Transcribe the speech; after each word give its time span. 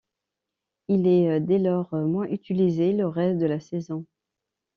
Il 0.87 1.05
est 1.05 1.39
dès 1.41 1.59
lors 1.59 1.93
moins 1.93 2.25
utilisé 2.25 2.91
le 2.91 3.05
reste 3.07 3.37
de 3.37 3.45
la 3.45 3.59
saison. 3.59 4.07